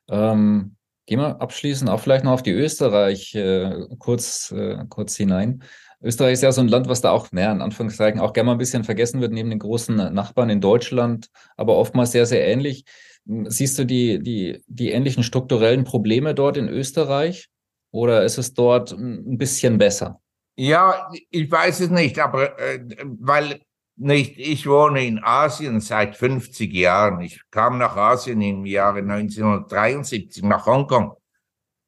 Ähm, 0.09 0.75
gehen 1.05 1.19
wir 1.19 1.41
abschließend 1.41 1.89
auch 1.89 1.99
vielleicht 1.99 2.23
noch 2.23 2.33
auf 2.33 2.43
die 2.43 2.51
Österreich 2.51 3.35
äh, 3.35 3.87
kurz, 3.99 4.51
äh, 4.51 4.83
kurz 4.89 5.15
hinein. 5.15 5.63
Österreich 6.01 6.33
ist 6.33 6.43
ja 6.43 6.51
so 6.51 6.61
ein 6.61 6.67
Land, 6.67 6.87
was 6.87 7.01
da 7.01 7.11
auch, 7.11 7.31
naja, 7.31 7.51
in 7.51 7.61
Anführungszeichen 7.61 8.19
auch 8.19 8.33
gerne 8.33 8.47
mal 8.47 8.51
ein 8.53 8.59
bisschen 8.59 8.83
vergessen 8.83 9.19
wird, 9.19 9.31
neben 9.31 9.49
den 9.49 9.59
großen 9.59 9.95
Nachbarn 10.13 10.49
in 10.49 10.61
Deutschland, 10.61 11.29
aber 11.55 11.75
oftmals 11.75 12.11
sehr, 12.11 12.25
sehr 12.25 12.45
ähnlich. 12.47 12.85
Siehst 13.25 13.77
du 13.79 13.85
die, 13.85 14.21
die, 14.21 14.61
die 14.67 14.91
ähnlichen 14.91 15.23
strukturellen 15.23 15.83
Probleme 15.83 16.35
dort 16.35 16.57
in 16.57 16.69
Österreich 16.69 17.49
oder 17.91 18.23
ist 18.23 18.37
es 18.37 18.53
dort 18.53 18.91
ein 18.91 19.37
bisschen 19.37 19.77
besser? 19.77 20.21
Ja, 20.55 21.11
ich 21.29 21.51
weiß 21.51 21.81
es 21.81 21.89
nicht, 21.89 22.19
aber 22.19 22.59
äh, 22.59 22.79
weil 23.03 23.61
nicht, 23.95 24.37
ich 24.37 24.67
wohne 24.67 25.05
in 25.05 25.19
Asien 25.23 25.81
seit 25.81 26.15
50 26.15 26.71
Jahren. 26.73 27.21
Ich 27.21 27.41
kam 27.49 27.79
nach 27.79 27.97
Asien 27.97 28.39
im 28.41 28.65
Jahre 28.65 28.99
1973, 28.99 30.43
nach 30.43 30.67
Hongkong. 30.67 31.13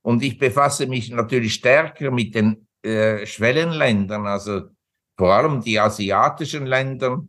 Und 0.02 0.24
ich 0.24 0.40
befasse 0.40 0.88
mich 0.88 1.12
natürlich 1.12 1.54
stärker 1.54 2.10
mit 2.10 2.34
den 2.34 2.68
äh, 2.84 3.26
Schwellenländern, 3.26 4.26
also 4.28 4.70
vor 5.18 5.34
allem 5.34 5.62
die 5.62 5.80
asiatischen 5.80 6.66
Länder 6.66 7.24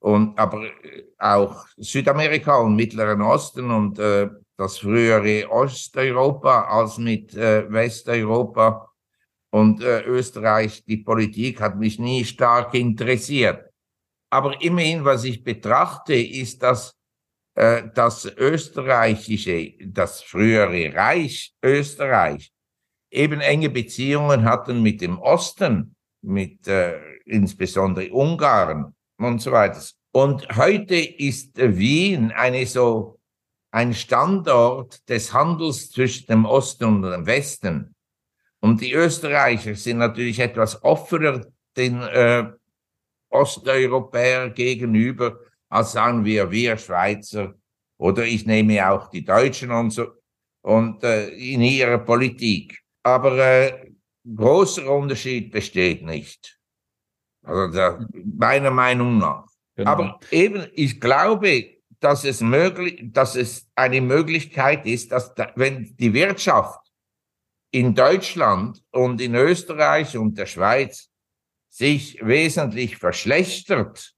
und 0.00 0.38
aber 0.38 0.64
äh, 0.64 1.04
auch 1.18 1.66
Südamerika 1.76 2.56
und 2.56 2.76
Mittleren 2.76 3.20
Osten 3.20 3.70
und 3.70 3.98
äh, 3.98 4.28
das 4.56 4.78
frühere 4.78 5.50
Osteuropa 5.50 6.62
als 6.62 6.98
mit 6.98 7.34
äh, 7.34 7.70
Westeuropa 7.70 8.90
und 9.50 9.82
äh, 9.82 10.02
Österreich. 10.02 10.84
Die 10.84 10.98
Politik 10.98 11.60
hat 11.60 11.76
mich 11.76 11.98
nie 11.98 12.24
stark 12.24 12.74
interessiert. 12.74 13.70
Aber 14.30 14.60
immerhin, 14.60 15.04
was 15.04 15.24
ich 15.24 15.42
betrachte, 15.42 16.14
ist, 16.14 16.62
dass 16.62 16.94
äh, 17.54 17.84
das 17.94 18.24
österreichische, 18.24 19.74
das 19.86 20.22
frühere 20.22 20.94
Reich 20.94 21.54
Österreich 21.62 22.52
eben 23.10 23.40
enge 23.40 23.70
Beziehungen 23.70 24.44
hatten 24.44 24.82
mit 24.82 25.00
dem 25.00 25.18
Osten, 25.18 25.94
mit 26.22 26.66
äh, 26.66 26.98
insbesondere 27.24 28.10
Ungarn 28.12 28.94
und 29.18 29.40
so 29.40 29.52
weiter. 29.52 29.80
Und 30.12 30.48
heute 30.56 30.96
ist 30.96 31.56
Wien 31.56 32.32
eine 32.32 32.66
so 32.66 33.20
ein 33.70 33.92
Standort 33.92 35.08
des 35.08 35.32
Handels 35.32 35.90
zwischen 35.90 36.26
dem 36.26 36.44
Osten 36.44 36.84
und 36.84 37.02
dem 37.02 37.26
Westen. 37.26 37.94
Und 38.60 38.80
die 38.80 38.92
Österreicher 38.92 39.74
sind 39.74 39.98
natürlich 39.98 40.40
etwas 40.40 40.82
offener 40.82 41.46
den 41.76 42.02
äh, 42.02 42.50
Osteuropäer 43.30 44.50
gegenüber, 44.50 45.38
als 45.68 45.92
sagen 45.92 46.24
wir, 46.24 46.50
wir 46.50 46.76
Schweizer 46.78 47.54
oder 47.98 48.24
ich 48.24 48.46
nehme 48.46 48.90
auch 48.90 49.10
die 49.10 49.24
Deutschen 49.24 49.70
und 49.70 49.90
so 49.90 50.06
und 50.62 51.04
äh, 51.04 51.28
in 51.28 51.60
ihrer 51.62 51.98
Politik. 51.98 52.82
Aber 53.02 53.38
äh, 53.38 53.92
großer 54.36 54.90
Unterschied 54.90 55.50
besteht 55.50 56.02
nicht. 56.02 56.58
Also 57.42 57.72
da, 57.72 58.06
meiner 58.12 58.70
Meinung 58.70 59.18
nach. 59.18 59.46
Genau. 59.76 59.90
Aber 59.90 60.20
eben, 60.30 60.66
ich 60.74 61.00
glaube, 61.00 61.78
dass 62.00 62.24
es 62.24 62.40
möglich, 62.40 63.00
dass 63.12 63.36
es 63.36 63.68
eine 63.74 64.00
Möglichkeit 64.00 64.86
ist, 64.86 65.12
dass 65.12 65.34
da, 65.34 65.52
wenn 65.56 65.96
die 65.96 66.12
Wirtschaft 66.12 66.80
in 67.70 67.94
Deutschland 67.94 68.82
und 68.90 69.20
in 69.20 69.34
Österreich 69.34 70.16
und 70.16 70.38
der 70.38 70.46
Schweiz 70.46 71.10
sich 71.68 72.18
wesentlich 72.22 72.96
verschlechtert. 72.96 74.14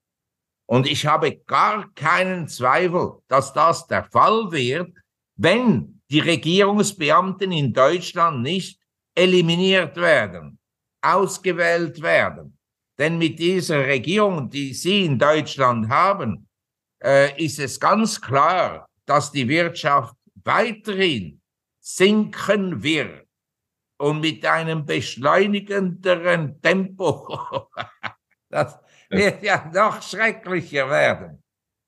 Und 0.66 0.86
ich 0.86 1.06
habe 1.06 1.36
gar 1.46 1.92
keinen 1.94 2.48
Zweifel, 2.48 3.18
dass 3.28 3.52
das 3.52 3.86
der 3.86 4.04
Fall 4.04 4.52
wird, 4.52 4.96
wenn 5.36 5.99
die 6.10 6.20
Regierungsbeamten 6.20 7.52
in 7.52 7.72
Deutschland 7.72 8.42
nicht 8.42 8.80
eliminiert 9.14 9.96
werden, 9.96 10.58
ausgewählt 11.00 12.02
werden. 12.02 12.58
Denn 12.98 13.16
mit 13.16 13.38
dieser 13.38 13.86
Regierung, 13.86 14.50
die 14.50 14.74
Sie 14.74 15.04
in 15.04 15.18
Deutschland 15.18 15.88
haben, 15.88 16.48
äh, 17.02 17.42
ist 17.42 17.58
es 17.58 17.80
ganz 17.80 18.20
klar, 18.20 18.86
dass 19.06 19.32
die 19.32 19.48
Wirtschaft 19.48 20.14
weiterhin 20.44 21.40
sinken 21.80 22.82
wird 22.82 23.26
und 23.98 24.20
mit 24.20 24.44
einem 24.44 24.84
beschleunigenderen 24.84 26.60
Tempo. 26.60 27.68
das 28.50 28.78
wird 29.08 29.42
ja 29.42 29.70
noch 29.72 30.02
schrecklicher 30.02 30.88
werden. 30.90 31.39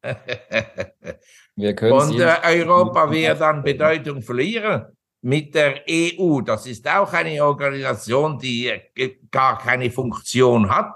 und 1.57 2.21
äh, 2.21 2.37
Europa 2.43 3.11
wird 3.11 3.41
an 3.41 3.63
Bedeutung 3.63 4.23
verlieren 4.23 4.87
mit 5.23 5.55
der 5.55 5.85
EU. 5.89 6.41
Das 6.41 6.67
ist 6.67 6.87
auch 6.89 7.13
eine 7.13 7.45
Organisation, 7.45 8.39
die 8.39 8.67
äh, 8.67 9.17
gar 9.31 9.59
keine 9.59 9.91
Funktion 9.91 10.69
hat, 10.69 10.93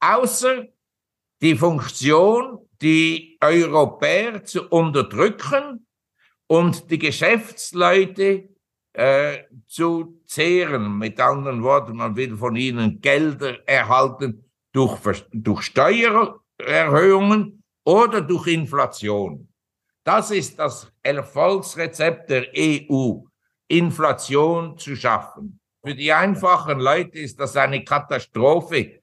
außer 0.00 0.64
die 1.40 1.54
Funktion, 1.54 2.58
die 2.80 3.38
Europäer 3.40 4.42
zu 4.44 4.68
unterdrücken 4.68 5.86
und 6.46 6.90
die 6.90 6.98
Geschäftsleute 6.98 8.48
äh, 8.94 9.38
zu 9.66 10.20
zehren. 10.26 10.98
Mit 10.98 11.20
anderen 11.20 11.62
Worten, 11.62 11.96
man 11.96 12.16
will 12.16 12.36
von 12.36 12.56
ihnen 12.56 13.00
Gelder 13.00 13.68
erhalten 13.68 14.50
durch, 14.72 15.24
durch 15.32 15.62
Steuererhöhungen 15.62 17.57
oder 17.88 18.20
durch 18.20 18.48
Inflation. 18.48 19.48
Das 20.04 20.30
ist 20.30 20.58
das 20.58 20.92
Erfolgsrezept 21.02 22.28
der 22.28 22.46
EU, 22.54 23.20
Inflation 23.66 24.76
zu 24.76 24.94
schaffen. 24.94 25.58
Für 25.82 25.94
die 25.94 26.12
einfachen 26.12 26.80
Leute 26.80 27.18
ist 27.18 27.40
das 27.40 27.56
eine 27.56 27.82
Katastrophe, 27.82 29.00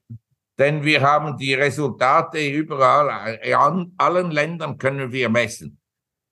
denn 0.59 0.83
wir 0.83 1.01
haben 1.01 1.35
die 1.35 1.55
Resultate 1.55 2.47
überall, 2.47 3.39
in 3.41 3.93
allen 3.97 4.29
Ländern 4.29 4.77
können 4.77 5.11
wir 5.11 5.29
messen. 5.29 5.79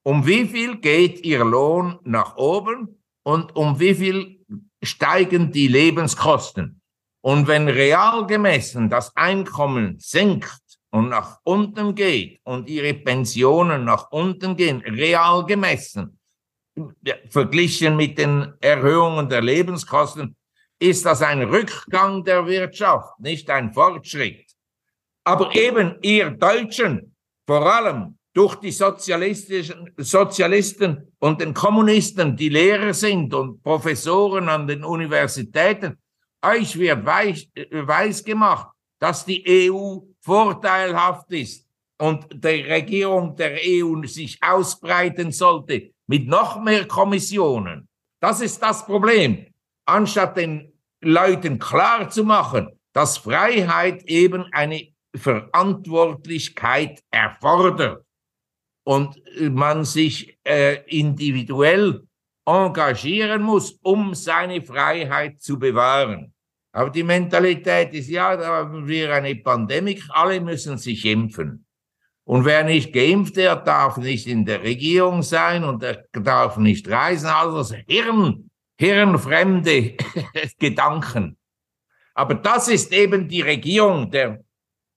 Um 0.04 0.24
wie 0.24 0.46
viel 0.46 0.76
geht 0.76 1.24
Ihr 1.24 1.44
Lohn 1.44 1.98
nach 2.04 2.36
oben 2.36 3.02
und 3.24 3.56
um 3.56 3.80
wie 3.80 3.96
viel 3.96 4.46
steigen 4.80 5.50
die 5.50 5.66
Lebenskosten? 5.66 6.80
Und 7.20 7.48
wenn 7.48 7.66
real 7.68 8.28
gemessen 8.28 8.90
das 8.90 9.16
Einkommen 9.16 9.96
sinkt 9.98 10.63
und 10.94 11.08
nach 11.08 11.40
unten 11.42 11.92
geht 11.96 12.38
und 12.44 12.68
Ihre 12.68 12.94
Pensionen 12.94 13.84
nach 13.84 14.12
unten 14.12 14.54
gehen, 14.54 14.80
real 14.80 15.44
gemessen, 15.44 16.20
verglichen 17.30 17.96
mit 17.96 18.16
den 18.16 18.54
Erhöhungen 18.60 19.28
der 19.28 19.42
Lebenskosten, 19.42 20.36
ist 20.78 21.04
das 21.04 21.20
ein 21.20 21.42
Rückgang 21.42 22.22
der 22.22 22.46
Wirtschaft, 22.46 23.18
nicht 23.18 23.50
ein 23.50 23.72
Fortschritt. 23.72 24.46
Aber 25.24 25.52
eben 25.56 25.96
ihr 26.02 26.30
Deutschen, 26.30 27.16
vor 27.44 27.66
allem 27.66 28.16
durch 28.32 28.54
die 28.56 28.70
sozialistischen 28.70 29.92
Sozialisten 29.96 31.12
und 31.18 31.40
den 31.40 31.54
Kommunisten, 31.54 32.36
die 32.36 32.50
Lehrer 32.50 32.94
sind 32.94 33.34
und 33.34 33.60
Professoren 33.64 34.48
an 34.48 34.68
den 34.68 34.84
Universitäten, 34.84 35.98
euch 36.40 36.78
wird 36.78 37.04
weiß, 37.04 37.48
weiß 37.72 38.22
gemacht, 38.22 38.68
dass 39.00 39.24
die 39.24 39.72
EU 39.72 39.98
vorteilhaft 40.24 41.30
ist 41.32 41.68
und 42.00 42.26
die 42.32 42.62
Regierung 42.62 43.36
der 43.36 43.58
EU 43.62 44.04
sich 44.06 44.38
ausbreiten 44.42 45.30
sollte 45.32 45.90
mit 46.06 46.26
noch 46.26 46.60
mehr 46.60 46.86
Kommissionen. 46.86 47.88
Das 48.20 48.40
ist 48.40 48.62
das 48.62 48.84
Problem. 48.86 49.46
Anstatt 49.86 50.36
den 50.36 50.72
Leuten 51.02 51.58
klar 51.58 52.08
zu 52.08 52.24
machen, 52.24 52.68
dass 52.94 53.18
Freiheit 53.18 54.02
eben 54.04 54.46
eine 54.52 54.88
Verantwortlichkeit 55.14 57.02
erfordert 57.10 58.04
und 58.84 59.20
man 59.40 59.84
sich 59.84 60.38
äh, 60.44 60.82
individuell 60.86 62.06
engagieren 62.46 63.42
muss, 63.42 63.72
um 63.82 64.14
seine 64.14 64.62
Freiheit 64.62 65.40
zu 65.40 65.58
bewahren. 65.58 66.33
Aber 66.74 66.90
die 66.90 67.04
Mentalität 67.04 67.94
ist, 67.94 68.08
ja, 68.08 68.36
da 68.36 68.48
haben 68.48 68.88
wir 68.88 69.14
eine 69.14 69.36
Pandemie, 69.36 70.02
alle 70.08 70.40
müssen 70.40 70.76
sich 70.76 71.04
impfen. 71.04 71.64
Und 72.24 72.44
wer 72.44 72.64
nicht 72.64 72.92
geimpft 72.92 73.36
wird, 73.36 73.64
darf 73.64 73.96
nicht 73.96 74.26
in 74.26 74.44
der 74.44 74.60
Regierung 74.60 75.22
sein 75.22 75.62
und 75.62 75.84
er 75.84 76.04
darf 76.12 76.56
nicht 76.56 76.90
reisen. 76.90 77.28
Also 77.28 77.76
Hirn, 77.86 78.50
hirnfremde 78.76 79.96
Gedanken. 80.58 81.36
Aber 82.12 82.34
das 82.34 82.66
ist 82.66 82.92
eben 82.92 83.28
die 83.28 83.42
Regierung, 83.42 84.10
der 84.10 84.42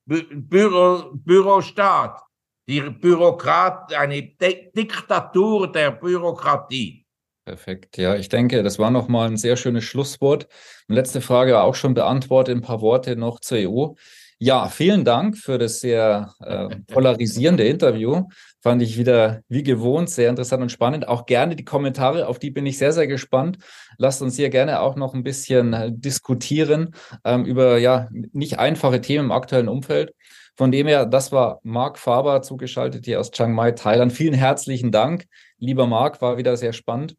Büro, 0.06 1.12
Bürostaat, 1.14 2.24
die 2.68 2.82
Bürokrat, 2.82 3.94
eine 3.94 4.24
Diktatur 4.24 5.72
der 5.72 5.92
Bürokratie. 5.92 7.06
Perfekt. 7.48 7.96
Ja, 7.98 8.18
ich 8.18 8.28
denke, 8.28 8.62
das 8.62 8.78
war 8.78 8.92
nochmal 8.92 9.30
ein 9.30 9.38
sehr 9.38 9.56
schönes 9.56 9.86
Schlusswort. 9.86 10.50
letzte 10.90 11.22
Frage 11.22 11.62
auch 11.62 11.76
schon 11.76 11.94
beantwortet, 11.94 12.54
ein 12.54 12.62
paar 12.62 12.82
Worte 12.82 13.16
noch 13.16 13.40
zur 13.40 13.60
EU. 13.60 13.94
Ja, 14.38 14.68
vielen 14.68 15.06
Dank 15.06 15.38
für 15.38 15.58
das 15.58 15.80
sehr 15.80 16.34
äh, 16.42 16.68
polarisierende 16.88 17.64
Interview. 17.66 18.24
Fand 18.62 18.82
ich 18.82 18.98
wieder 18.98 19.44
wie 19.48 19.64
gewohnt 19.64 20.10
sehr 20.10 20.30
interessant 20.30 20.62
und 20.62 20.74
spannend. 20.74 21.08
Auch 21.08 21.26
gerne 21.26 21.56
die 21.56 21.64
Kommentare, 21.64 22.28
auf 22.28 22.38
die 22.38 22.52
bin 22.52 22.66
ich 22.66 22.78
sehr, 22.78 22.92
sehr 22.92 23.08
gespannt. 23.08 23.60
Lasst 23.98 24.22
uns 24.22 24.36
hier 24.36 24.50
gerne 24.50 24.82
auch 24.82 24.98
noch 24.98 25.14
ein 25.14 25.24
bisschen 25.24 25.72
äh, 25.72 25.90
diskutieren 25.90 26.96
ähm, 27.24 27.46
über 27.46 27.78
ja 27.78 28.10
nicht 28.12 28.60
einfache 28.60 29.00
Themen 29.00 29.28
im 29.28 29.32
aktuellen 29.32 29.70
Umfeld. 29.70 30.12
Von 30.58 30.72
dem 30.74 30.88
her, 30.88 31.06
das 31.06 31.32
war 31.32 31.62
Marc 31.64 31.98
Faber 31.98 32.42
zugeschaltet 32.42 33.06
hier 33.06 33.22
aus 33.22 33.32
Chiang 33.32 33.54
Mai, 33.54 33.72
Thailand. 33.72 34.12
Vielen 34.12 34.34
herzlichen 34.34 34.92
Dank, 34.92 35.28
lieber 35.60 35.88
Marc, 35.88 36.22
war 36.22 36.38
wieder 36.38 36.58
sehr 36.58 36.74
spannend. 36.74 37.16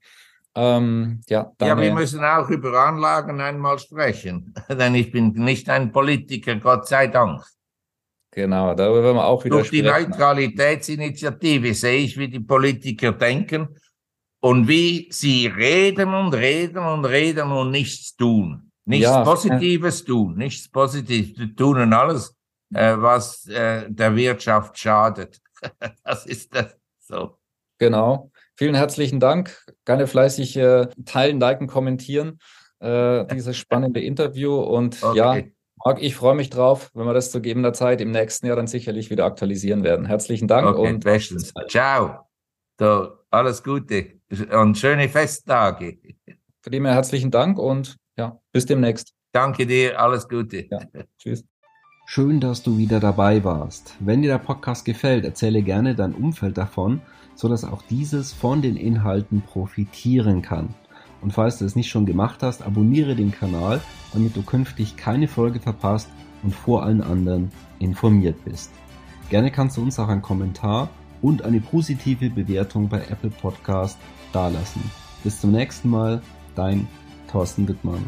Ähm, 0.58 1.20
ja, 1.28 1.52
ja, 1.60 1.80
wir 1.80 1.94
müssen 1.94 2.24
auch 2.24 2.48
über 2.50 2.72
Anlagen 2.80 3.40
einmal 3.40 3.78
sprechen, 3.78 4.52
denn 4.68 4.94
ich 4.96 5.12
bin 5.12 5.32
nicht 5.32 5.68
ein 5.68 5.92
Politiker, 5.92 6.56
Gott 6.56 6.88
sei 6.88 7.06
Dank. 7.06 7.44
Genau, 8.32 8.74
darüber 8.74 9.04
werden 9.04 9.16
wir 9.16 9.24
auch 9.24 9.44
wieder 9.44 9.56
Durch 9.56 9.68
sprechen. 9.68 9.84
die 9.84 9.90
Neutralitätsinitiative 9.90 11.74
sehe 11.74 12.00
ich, 12.00 12.18
wie 12.18 12.28
die 12.28 12.40
Politiker 12.40 13.12
denken 13.12 13.68
und 14.40 14.66
wie 14.68 15.08
sie 15.10 15.46
reden 15.46 16.12
und 16.12 16.34
reden 16.34 16.78
und 16.78 17.04
reden 17.04 17.52
und 17.52 17.70
nichts 17.70 18.16
tun. 18.16 18.70
Nichts 18.84 19.04
ja, 19.04 19.22
Positives 19.22 20.04
tun, 20.04 20.36
nichts 20.36 20.68
Positives 20.68 21.54
tun 21.56 21.78
und 21.78 21.92
alles 21.92 22.34
äh, 22.74 22.94
was 22.96 23.46
äh, 23.46 23.86
der 23.88 24.14
Wirtschaft 24.14 24.78
schadet. 24.78 25.40
das 26.04 26.26
ist 26.26 26.54
das 26.54 26.76
so. 26.98 27.38
Genau. 27.78 28.30
Vielen 28.58 28.74
herzlichen 28.74 29.20
Dank. 29.20 29.56
Gerne 29.84 30.08
fleißig 30.08 30.56
äh, 30.56 30.88
teilen, 31.04 31.38
liken, 31.38 31.68
kommentieren 31.68 32.40
äh, 32.80 33.24
dieses 33.26 33.56
spannende 33.56 34.00
Interview. 34.00 34.56
Und 34.56 35.00
okay. 35.00 35.16
ja, 35.16 35.42
Marc, 35.84 36.02
ich 36.02 36.16
freue 36.16 36.34
mich 36.34 36.50
drauf, 36.50 36.90
wenn 36.92 37.06
wir 37.06 37.14
das 37.14 37.30
zu 37.30 37.40
gegebener 37.40 37.72
Zeit 37.72 38.00
im 38.00 38.10
nächsten 38.10 38.48
Jahr 38.48 38.56
dann 38.56 38.66
sicherlich 38.66 39.10
wieder 39.10 39.26
aktualisieren 39.26 39.84
werden. 39.84 40.06
Herzlichen 40.06 40.48
Dank 40.48 40.66
okay, 40.66 40.88
und 40.88 41.04
bestens. 41.04 41.52
Ciao. 41.68 42.26
So, 42.80 43.12
alles 43.30 43.62
Gute 43.62 44.18
und 44.50 44.76
schöne 44.76 45.08
Festtage. 45.08 45.98
Für 46.60 46.70
die 46.70 46.80
mir 46.80 46.94
herzlichen 46.94 47.30
Dank 47.30 47.60
und 47.60 47.96
ja, 48.16 48.40
bis 48.50 48.66
demnächst. 48.66 49.14
Danke 49.30 49.66
dir, 49.66 50.00
alles 50.00 50.28
Gute. 50.28 50.66
Ja, 50.68 50.80
tschüss. 51.16 51.44
Schön, 52.06 52.40
dass 52.40 52.64
du 52.64 52.76
wieder 52.76 52.98
dabei 52.98 53.44
warst. 53.44 53.94
Wenn 54.00 54.22
dir 54.22 54.32
der 54.32 54.38
Podcast 54.38 54.84
gefällt, 54.84 55.24
erzähle 55.24 55.62
gerne 55.62 55.94
dein 55.94 56.12
Umfeld 56.14 56.58
davon, 56.58 57.02
sodass 57.38 57.62
auch 57.62 57.82
dieses 57.82 58.32
von 58.32 58.62
den 58.62 58.76
Inhalten 58.76 59.42
profitieren 59.42 60.42
kann. 60.42 60.74
Und 61.20 61.32
falls 61.32 61.58
du 61.58 61.64
es 61.64 61.76
nicht 61.76 61.88
schon 61.88 62.04
gemacht 62.04 62.42
hast, 62.42 62.62
abonniere 62.62 63.14
den 63.14 63.30
Kanal, 63.30 63.80
damit 64.12 64.36
du 64.36 64.42
künftig 64.42 64.96
keine 64.96 65.28
Folge 65.28 65.60
verpasst 65.60 66.08
und 66.42 66.52
vor 66.52 66.82
allen 66.82 67.00
anderen 67.00 67.52
informiert 67.78 68.44
bist. 68.44 68.72
Gerne 69.30 69.52
kannst 69.52 69.76
du 69.76 69.82
uns 69.82 70.00
auch 70.00 70.08
einen 70.08 70.22
Kommentar 70.22 70.90
und 71.22 71.42
eine 71.42 71.60
positive 71.60 72.28
Bewertung 72.28 72.88
bei 72.88 72.98
Apple 73.08 73.30
Podcast 73.30 73.98
dalassen. 74.32 74.82
Bis 75.22 75.40
zum 75.40 75.52
nächsten 75.52 75.90
Mal, 75.90 76.20
dein 76.56 76.88
Thorsten 77.30 77.68
Wittmann. 77.68 78.04